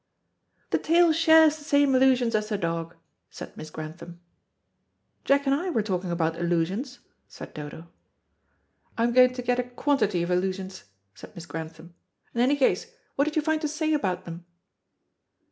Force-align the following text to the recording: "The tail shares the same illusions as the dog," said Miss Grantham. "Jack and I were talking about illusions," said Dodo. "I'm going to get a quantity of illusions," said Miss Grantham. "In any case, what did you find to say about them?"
"The 0.71 0.79
tail 0.79 1.11
shares 1.13 1.57
the 1.59 1.63
same 1.63 1.93
illusions 1.93 2.33
as 2.33 2.49
the 2.49 2.57
dog," 2.57 2.95
said 3.29 3.55
Miss 3.55 3.69
Grantham. 3.69 4.19
"Jack 5.25 5.45
and 5.45 5.53
I 5.53 5.69
were 5.69 5.83
talking 5.83 6.09
about 6.09 6.39
illusions," 6.39 7.01
said 7.27 7.53
Dodo. 7.53 7.87
"I'm 8.97 9.13
going 9.13 9.33
to 9.33 9.41
get 9.43 9.59
a 9.59 9.63
quantity 9.63 10.23
of 10.23 10.31
illusions," 10.31 10.85
said 11.13 11.35
Miss 11.35 11.45
Grantham. 11.45 11.93
"In 12.33 12.41
any 12.41 12.55
case, 12.55 12.87
what 13.15 13.25
did 13.25 13.35
you 13.35 13.43
find 13.43 13.61
to 13.61 13.67
say 13.67 13.93
about 13.93 14.25
them?" 14.25 14.43